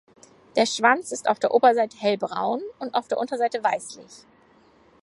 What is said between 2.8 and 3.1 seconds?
auf